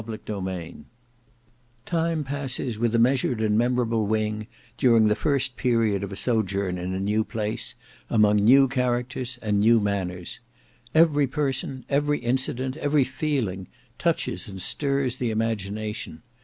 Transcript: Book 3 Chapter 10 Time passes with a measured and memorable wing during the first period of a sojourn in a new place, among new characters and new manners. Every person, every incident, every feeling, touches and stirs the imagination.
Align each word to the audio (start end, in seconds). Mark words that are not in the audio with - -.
Book 0.03 0.25
3 0.25 0.33
Chapter 0.33 0.61
10 0.65 0.85
Time 1.85 2.23
passes 2.23 2.79
with 2.79 2.95
a 2.95 2.97
measured 2.97 3.39
and 3.39 3.55
memorable 3.55 4.07
wing 4.07 4.47
during 4.75 5.05
the 5.05 5.15
first 5.15 5.55
period 5.55 6.01
of 6.01 6.11
a 6.11 6.15
sojourn 6.15 6.79
in 6.79 6.95
a 6.95 6.99
new 6.99 7.23
place, 7.23 7.75
among 8.09 8.37
new 8.37 8.67
characters 8.67 9.37
and 9.43 9.59
new 9.59 9.79
manners. 9.79 10.39
Every 10.95 11.27
person, 11.27 11.85
every 11.87 12.17
incident, 12.17 12.77
every 12.77 13.03
feeling, 13.03 13.67
touches 13.99 14.47
and 14.47 14.59
stirs 14.59 15.17
the 15.17 15.29
imagination. 15.29 16.23